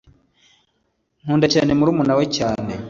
Nkunda 1.23 1.47
cyane 1.53 1.71
murumuna 1.77 2.13
we 2.19 2.25
cyane 2.37 2.71